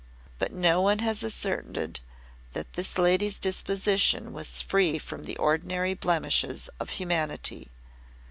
But 0.39 0.51
no 0.51 0.81
one 0.81 0.97
has 0.97 1.21
asserted 1.21 1.99
that 2.53 2.73
this 2.73 2.97
lady's 2.97 3.37
disposition 3.37 4.33
was 4.33 4.59
free 4.59 4.97
from 4.97 5.25
the 5.25 5.37
ordinary 5.37 5.93
blemishes 5.93 6.71
of 6.79 6.89
humanity. 6.97 7.69